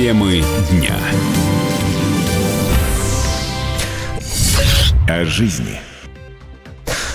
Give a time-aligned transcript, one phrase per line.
[0.00, 0.96] Темы дня.
[5.06, 5.78] О жизни.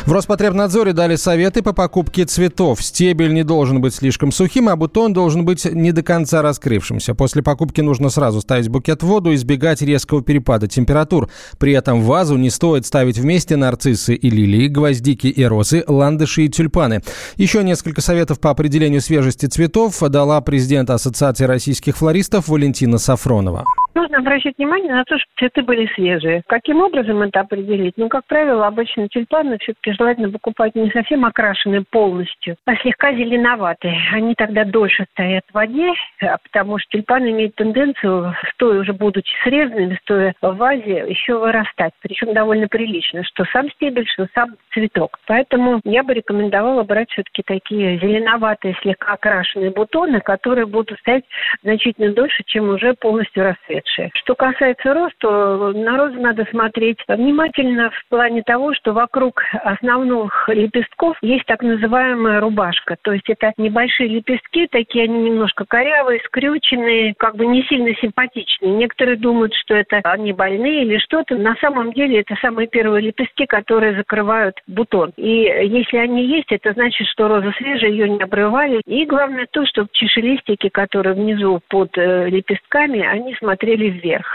[0.06, 2.84] В Роспотребнадзоре дали советы по покупке цветов.
[2.84, 7.16] Стебель не должен быть слишком сухим, а бутон должен быть не до конца раскрывшимся.
[7.16, 11.32] После покупки нужно сразу ставить букет в воду и избегать резкого перепада температур.
[11.58, 16.50] При этом вазу не стоит ставить вместе нарциссы и лилии, гвоздики и розы, ландыши и
[16.50, 17.02] тюльпаны.
[17.38, 23.66] Еще несколько советов по определению свежести цветов дала президент Ассоциации российских флористов Валентина Сафронова.
[23.96, 26.44] Нужно обращать внимание на то, что цветы были свежие.
[26.48, 27.94] Каким образом это определить?
[27.96, 33.98] Ну, как правило, обычно тюльпаны все-таки желательно покупать не совсем окрашенные полностью, а слегка зеленоватые.
[34.12, 39.32] Они тогда дольше стоят в воде, а потому что тюльпаны имеют тенденцию, стоя уже будучи
[39.46, 41.94] срезанными, стоя в вазе, еще вырастать.
[42.02, 45.20] Причем довольно прилично, что сам стебель, что сам цветок.
[45.26, 51.24] Поэтому я бы рекомендовала брать все-таки такие зеленоватые, слегка окрашенные бутоны, которые будут стоять
[51.64, 54.12] значительно дольше, чем уже полностью расцвет лучше.
[54.16, 61.18] Что касается роста, на розы надо смотреть внимательно в плане того, что вокруг основных лепестков
[61.22, 62.98] есть так называемая рубашка.
[63.02, 68.72] То есть это небольшие лепестки, такие они немножко корявые, скрюченные, как бы не сильно симпатичные.
[68.74, 71.36] Некоторые думают, что это они больные или что-то.
[71.36, 75.12] На самом деле это самые первые лепестки, которые закрывают бутон.
[75.18, 78.82] И если они есть, это значит, что роза свежая, ее не обрывали.
[78.86, 84.26] И главное то, что чешелистики, которые внизу под э, лепестками, они смотрели посмотрели вверх.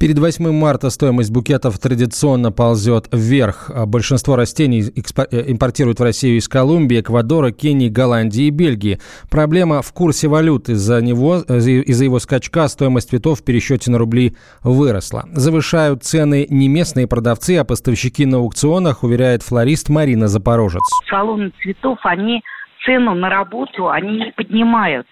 [0.00, 3.70] Перед 8 марта стоимость букетов традиционно ползет вверх.
[3.86, 8.98] Большинство растений э, импортируют в Россию из Колумбии, Эквадора, Кении, Голландии и Бельгии.
[9.30, 10.68] Проблема в курсе валют.
[10.68, 15.24] Из-за него, из-за его скачка стоимость цветов в пересчете на рубли выросла.
[15.32, 20.82] Завышают цены не местные продавцы, а поставщики на аукционах, уверяет флорист Марина Запорожец.
[21.08, 22.42] Салоны цветов, они
[22.84, 25.06] цену на работу, они не поднимают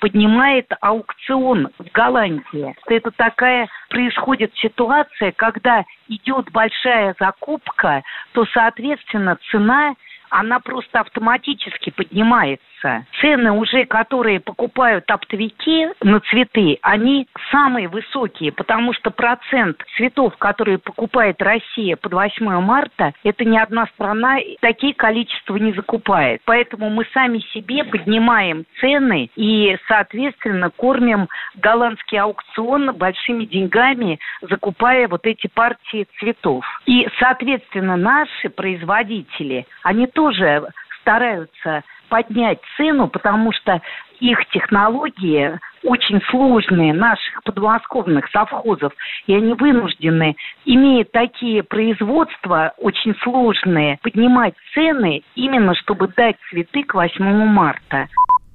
[0.00, 2.74] поднимает аукцион в Голландии.
[2.86, 8.02] Это такая происходит ситуация, когда идет большая закупка,
[8.32, 9.94] то, соответственно, цена
[10.30, 13.06] она просто автоматически поднимается.
[13.20, 20.78] Цены уже, которые покупают оптовики на цветы, они самые высокие, потому что процент цветов, которые
[20.78, 26.42] покупает Россия под 8 марта, это ни одна страна такие количества не закупает.
[26.44, 35.26] Поэтому мы сами себе поднимаем цены и, соответственно, кормим голландский аукцион большими деньгами, закупая вот
[35.26, 36.64] эти партии цветов.
[36.86, 40.66] И, соответственно, наши производители, они тоже
[41.02, 43.80] стараются поднять цену, потому что
[44.18, 48.92] их технологии очень сложные, наших подмосковных совхозов,
[49.26, 50.34] и они вынуждены,
[50.64, 58.08] имея такие производства очень сложные, поднимать цены именно чтобы дать цветы к 8 марта.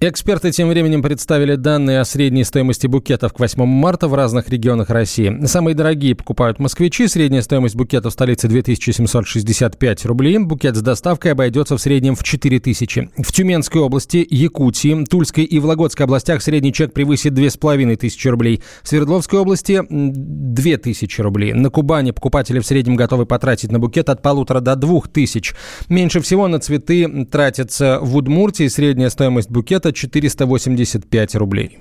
[0.03, 4.89] Эксперты тем временем представили данные о средней стоимости букетов к 8 марта в разных регионах
[4.89, 5.45] России.
[5.45, 7.07] Самые дорогие покупают москвичи.
[7.07, 10.39] Средняя стоимость букета в столице 2765 рублей.
[10.39, 13.11] Букет с доставкой обойдется в среднем в 4000.
[13.15, 18.63] В Тюменской области, Якутии, Тульской и Вологодской областях средний чек превысит 2500 рублей.
[18.81, 21.53] В Свердловской области 2000 рублей.
[21.53, 25.53] На Кубани покупатели в среднем готовы потратить на букет от полутора до двух тысяч.
[25.89, 28.67] Меньше всего на цветы тратится в Удмуртии.
[28.67, 31.79] Средняя стоимость букета 485 рублей.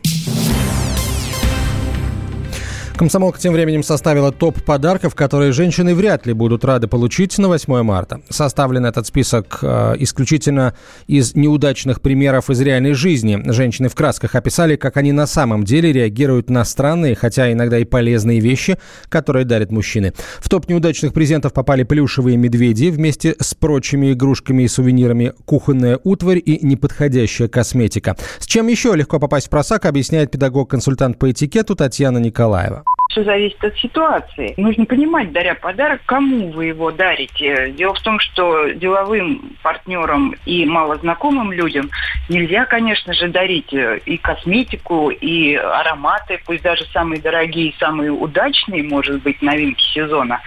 [3.01, 7.83] Комсомолка тем временем составила топ подарков, которые женщины вряд ли будут рады получить на 8
[7.83, 8.21] марта.
[8.29, 10.75] Составлен этот список э, исключительно
[11.07, 13.41] из неудачных примеров из реальной жизни.
[13.53, 17.85] Женщины в красках описали, как они на самом деле реагируют на странные, хотя иногда и
[17.85, 18.77] полезные вещи,
[19.09, 20.13] которые дарят мужчины.
[20.39, 26.43] В топ неудачных презентов попали плюшевые медведи вместе с прочими игрушками и сувенирами, кухонная утварь
[26.45, 28.19] и неподходящая косметика.
[28.41, 32.85] С чем еще легко попасть в просак, объясняет педагог-консультант по этикету Татьяна Николаева.
[33.11, 34.55] Все зависит от ситуации.
[34.57, 37.73] Нужно понимать, даря подарок, кому вы его дарите.
[37.73, 41.91] Дело в том, что деловым партнерам и малознакомым людям
[42.29, 48.85] нельзя, конечно же, дарить э, и косметику, и ароматы, пусть даже самые дорогие, самые удачные,
[48.85, 50.41] может быть, новинки сезона.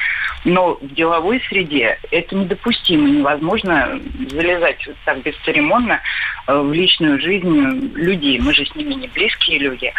[0.46, 3.08] Но в деловой среде это недопустимо.
[3.10, 4.00] Невозможно
[4.30, 6.02] залезать вот так бесцеремонно
[6.48, 8.40] э, в личную жизнь людей.
[8.40, 9.94] Мы же с ними не близкие люди.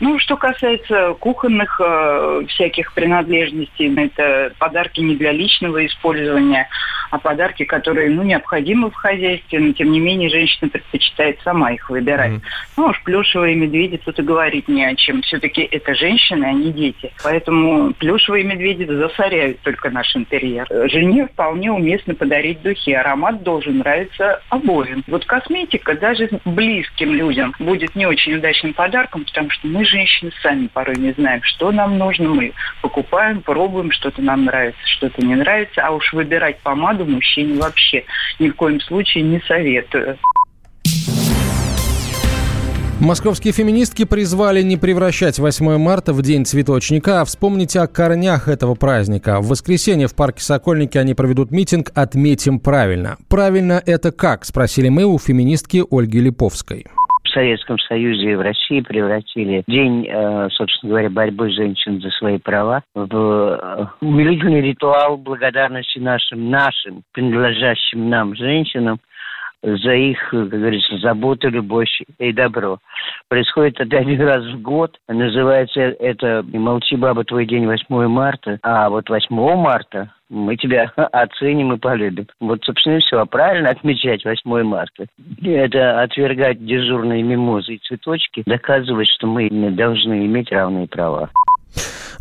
[0.00, 6.68] Ну, что касается кухонных э, всяких принадлежностей, это подарки не для личного использования,
[7.10, 11.88] а подарки, которые, ну, необходимы в хозяйстве, но, тем не менее, женщина предпочитает сама их
[11.88, 12.32] выбирать.
[12.32, 12.42] Mm.
[12.76, 15.22] Ну, уж плюшевые медведи тут и говорить не о чем.
[15.22, 17.12] Все-таки это женщины, а не дети.
[17.22, 20.66] Поэтому плюшевые медведи засоряют только наш интерьер.
[20.88, 22.92] Жене вполне уместно подарить духи.
[22.92, 25.04] Аромат должен нравиться обоим.
[25.06, 30.66] Вот косметика даже близким людям будет не очень удачным подарком, потому что мы, женщины, сами
[30.68, 32.28] порой не знаем, что нам нужно.
[32.28, 32.52] Мы
[32.82, 35.82] покупаем, пробуем, что-то нам нравится, что-то не нравится.
[35.82, 38.04] А уж выбирать помаду мужчине вообще
[38.38, 40.18] ни в коем случае не советую.
[42.98, 48.74] Московские феминистки призвали не превращать 8 марта в День цветочника, а вспомнить о корнях этого
[48.74, 49.40] праздника.
[49.40, 53.16] В воскресенье в парке Сокольники они проведут митинг «Отметим правильно».
[53.28, 56.86] «Правильно это как?»– спросили мы у феминистки Ольги Липовской.
[57.22, 62.38] В Советском Союзе и в России превратили день, э, собственно говоря, борьбы женщин за свои
[62.38, 69.00] права в э, умилительный ритуал благодарности нашим, нашим, принадлежащим нам женщинам–
[69.62, 71.88] за их, как говорится, заботу, любовь
[72.18, 72.78] и добро.
[73.28, 74.96] Происходит это один раз в год.
[75.08, 78.58] Называется это «Молчи, баба, твой день 8 марта».
[78.62, 82.26] А вот 8 марта мы тебя оценим и полюбим.
[82.40, 83.18] Вот, собственно, и все.
[83.18, 85.06] А правильно отмечать 8 марта.
[85.42, 91.30] Это отвергать дежурные мимозы и цветочки, доказывать, что мы должны иметь равные права.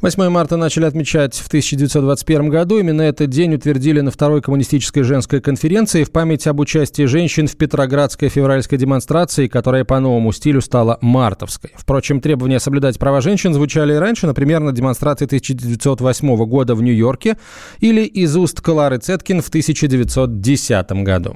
[0.05, 2.77] 8 марта начали отмечать в 1921 году.
[2.77, 7.57] Именно этот день утвердили на второй коммунистической женской конференции в память об участии женщин в
[7.57, 11.71] Петроградской февральской демонстрации, которая по новому стилю стала мартовской.
[11.75, 17.37] Впрочем, требования соблюдать права женщин звучали и раньше, например, на демонстрации 1908 года в Нью-Йорке
[17.79, 21.35] или из уст Клары Цеткин в 1910 году.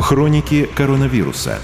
[0.00, 1.58] Хроники коронавируса.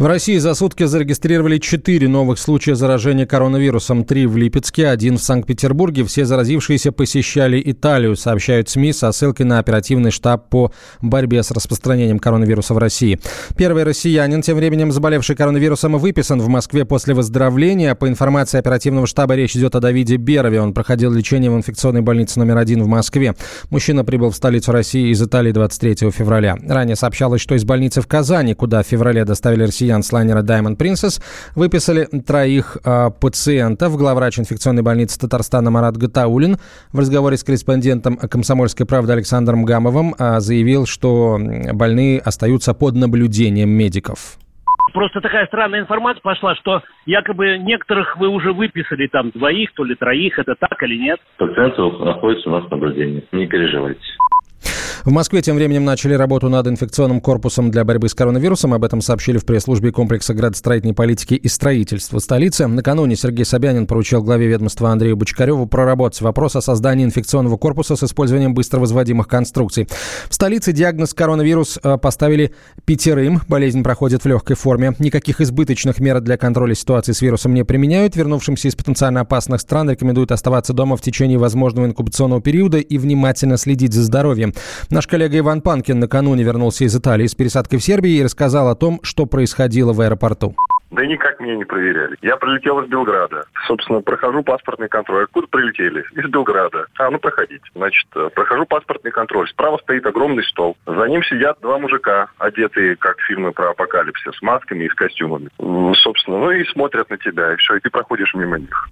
[0.00, 4.06] В России за сутки зарегистрировали 4 новых случая заражения коронавирусом.
[4.06, 6.04] Три в Липецке, один в Санкт-Петербурге.
[6.04, 12.18] Все заразившиеся посещали Италию, сообщают СМИ со ссылкой на оперативный штаб по борьбе с распространением
[12.18, 13.20] коронавируса в России.
[13.58, 17.94] Первый россиянин, тем временем заболевший коронавирусом, выписан в Москве после выздоровления.
[17.94, 20.62] По информации оперативного штаба речь идет о Давиде Берове.
[20.62, 23.34] Он проходил лечение в инфекционной больнице номер один в Москве.
[23.68, 26.56] Мужчина прибыл в столицу России из Италии 23 февраля.
[26.66, 30.42] Ранее сообщалось, что из больницы в Казани, куда в феврале доставили россиян, россиян с лайнера
[30.42, 31.20] Diamond Princess
[31.56, 33.96] выписали троих э, пациентов.
[33.96, 36.56] Главврач инфекционной больницы Татарстана Марат Гатаулин
[36.92, 41.38] в разговоре с корреспондентом «Комсомольской правды» Александром Гамовым э, заявил, что
[41.72, 44.38] больные остаются под наблюдением медиков.
[44.92, 49.94] Просто такая странная информация пошла, что якобы некоторых вы уже выписали, там, двоих, то ли
[49.94, 51.20] троих, это так или нет?
[51.38, 54.00] Пациенты находятся у нас в наблюдении, не переживайте.
[55.04, 58.74] В Москве тем временем начали работу над инфекционным корпусом для борьбы с коронавирусом.
[58.74, 62.66] Об этом сообщили в пресс-службе комплекса градостроительной политики и строительства столицы.
[62.66, 68.02] Накануне Сергей Собянин поручил главе ведомства Андрею Бочкареву проработать вопрос о создании инфекционного корпуса с
[68.02, 69.88] использованием быстро возводимых конструкций.
[70.28, 72.52] В столице диагноз коронавирус э, поставили
[72.84, 73.40] пятерым.
[73.48, 74.94] Болезнь проходит в легкой форме.
[74.98, 78.16] Никаких избыточных мер для контроля ситуации с вирусом не применяют.
[78.16, 83.56] Вернувшимся из потенциально опасных стран рекомендуют оставаться дома в течение возможного инкубационного периода и внимательно
[83.56, 84.52] следить за здоровьем.
[84.90, 88.74] Наш коллега Иван Панкин накануне вернулся из Италии с пересадкой в Сербии и рассказал о
[88.74, 90.56] том, что происходило в аэропорту.
[90.90, 92.16] Да никак меня не проверяли.
[92.22, 93.44] Я прилетел из Белграда.
[93.68, 95.22] Собственно, прохожу паспортный контроль.
[95.22, 96.04] Откуда прилетели?
[96.16, 96.86] Из Белграда.
[96.98, 97.62] А, ну проходите.
[97.76, 99.48] Значит, э, прохожу паспортный контроль.
[99.50, 100.76] Справа стоит огромный стол.
[100.86, 105.50] За ним сидят два мужика, одетые, как фильмы про апокалипсис, с масками и с костюмами.
[106.02, 108.88] Собственно, ну и смотрят на тебя, и все, и ты проходишь мимо них.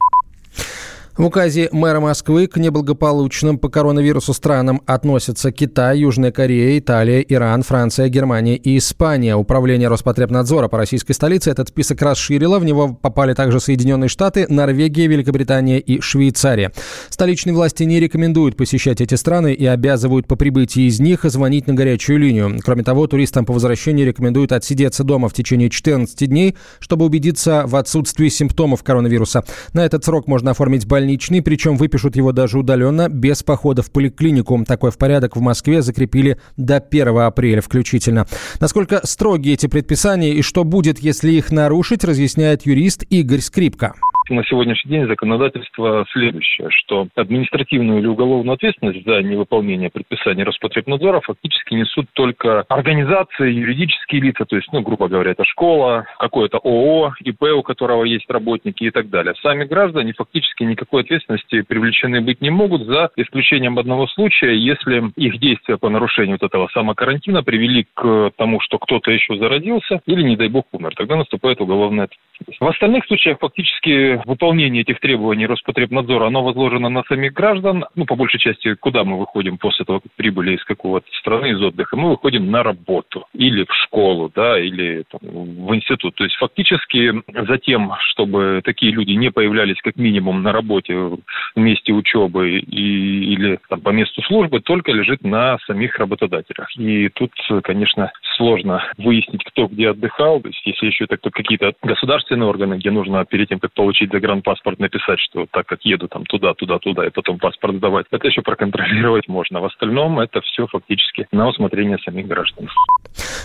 [1.18, 7.64] В указе мэра Москвы к неблагополучным по коронавирусу странам относятся Китай, Южная Корея, Италия, Иран,
[7.64, 9.34] Франция, Германия и Испания.
[9.34, 12.60] Управление Роспотребнадзора по российской столице этот список расширило.
[12.60, 16.70] В него попали также Соединенные Штаты, Норвегия, Великобритания и Швейцария.
[17.08, 21.75] Столичные власти не рекомендуют посещать эти страны и обязывают по прибытии из них звонить на
[21.75, 22.60] горячую линию.
[22.64, 27.75] Кроме того, туристам по возвращении рекомендуют отсидеться дома в течение 14 дней, чтобы убедиться в
[27.75, 29.42] отсутствии симптомов коронавируса.
[29.72, 33.90] На этот срок можно оформить больницу больничный, причем выпишут его даже удаленно, без похода в
[33.90, 34.62] поликлинику.
[34.66, 38.26] Такой в порядок в Москве закрепили до 1 апреля включительно.
[38.60, 43.94] Насколько строгие эти предписания и что будет, если их нарушить, разъясняет юрист Игорь Скрипка
[44.28, 51.75] на сегодняшний день законодательство следующее, что административную или уголовную ответственность за невыполнение предписаний Роспотребнадзора фактически
[51.75, 57.42] несут только организации, юридические лица, то есть, ну, грубо говоря, это школа, какое-то ООО, ИП,
[57.56, 59.35] у которого есть работники и так далее.
[59.42, 65.38] Сами граждане фактически никакой ответственности привлечены быть не могут, за исключением одного случая, если их
[65.38, 70.37] действия по нарушению вот этого самокарантина привели к тому, что кто-то еще заразился или, не
[70.37, 70.94] дай бог, умер.
[70.97, 72.61] Тогда наступает уголовная ответственность.
[72.61, 77.84] В остальных случаях фактически выполнение этих требований Роспотребнадзора, оно возложено на самих граждан.
[77.94, 81.62] Ну, по большей части, куда мы выходим после того, как прибыли из какого-то страны, из
[81.62, 81.96] отдыха?
[81.96, 86.14] Мы выходим на работу или в школу, да, или там, в институт.
[86.14, 91.20] То есть фактически за тем, чтобы такие люди не появлялись как минимум на работе в
[91.56, 96.68] месте учебы и, или там, по месту службы, только лежит на самих работодателях.
[96.76, 97.32] И тут,
[97.62, 100.40] конечно, сложно выяснить, кто где отдыхал.
[100.40, 104.78] То есть если еще это какие-то государственные органы, где нужно перед тем, как получить загранпаспорт,
[104.78, 108.42] написать, что так как еду там туда, туда, туда, и потом паспорт сдавать, это еще
[108.42, 109.60] проконтролировать можно.
[109.60, 112.68] В остальном это все фактически на усмотрение самих граждан.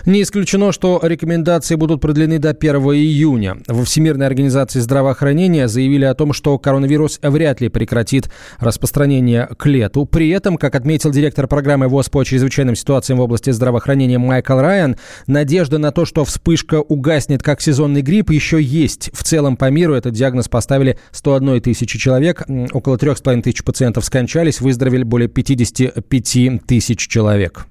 [0.05, 3.57] Не исключено, что рекомендации будут продлены до 1 июня.
[3.67, 8.29] Во Всемирной организации здравоохранения заявили о том, что коронавирус вряд ли прекратит
[8.59, 10.05] распространение к лету.
[10.05, 14.97] При этом, как отметил директор программы ВОЗ по чрезвычайным ситуациям в области здравоохранения Майкл Райан,
[15.27, 19.09] надежда на то, что вспышка угаснет как сезонный грипп, еще есть.
[19.13, 20.13] В целом по миру этот
[20.43, 22.43] диагноз поставили 101 тысячи человек.
[22.71, 27.67] Около 3,5 тысяч пациентов скончались, выздоровели более 55 тысяч человек.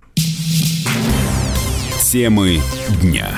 [2.11, 2.61] Темы
[3.01, 3.29] дня.